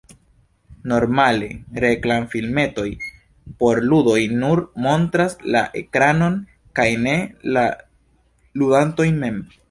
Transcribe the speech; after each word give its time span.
Normale 0.91 1.47
reklamfilmetoj 1.83 2.85
por 3.59 3.81
ludoj 3.91 4.15
nur 4.43 4.61
montras 4.85 5.35
la 5.57 5.61
ekranon 5.81 6.39
kaj 6.79 6.87
ne 7.03 7.13
la 7.59 7.67
ludantojn 8.63 9.21
mem. 9.25 9.39